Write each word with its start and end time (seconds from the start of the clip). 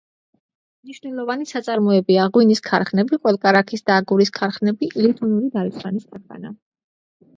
მნიშვნელოვანი 0.85 1.45
საწარმოებია: 1.49 2.23
ღვინის 2.37 2.63
ქარხნები, 2.69 3.19
ყველ-კარაქის 3.27 3.87
და 3.91 3.99
აგურის 3.99 4.33
ქარხნები, 4.39 4.91
ლითონური 5.07 5.53
დარიშხანის 5.59 6.09
ქარხანა. 6.13 6.53